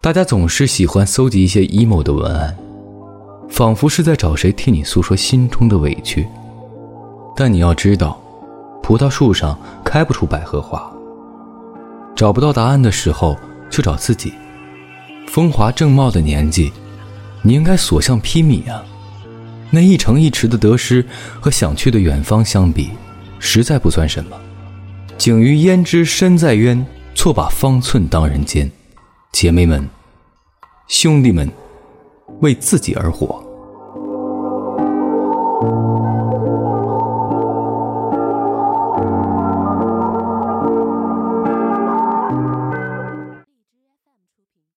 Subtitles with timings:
[0.00, 2.56] 大家总是喜欢搜集一些 emo 的文案，
[3.50, 6.24] 仿佛是在找谁替你诉说心中的委屈。
[7.34, 8.16] 但你要知道，
[8.80, 10.88] 葡萄树上开不出百合花。
[12.14, 13.36] 找不到答案的时候，
[13.68, 14.32] 就找自己。
[15.26, 16.70] 风华正茂的年纪，
[17.42, 18.84] 你应该所向披靡啊！
[19.68, 21.04] 那一城一池的得失
[21.40, 22.90] 和想去的远方相比，
[23.40, 24.36] 实在不算什么。
[25.18, 26.86] 景于焉知身在渊，
[27.16, 28.70] 错把方寸当人间。
[29.40, 29.88] 姐妹们
[30.88, 31.48] 兄弟们
[32.40, 33.40] 为自己而活。